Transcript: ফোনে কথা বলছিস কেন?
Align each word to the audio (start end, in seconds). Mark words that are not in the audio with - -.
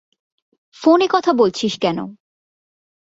ফোনে 0.77 1.07
কথা 1.11 1.31
বলছিস 1.33 1.73
কেন? 1.81 1.97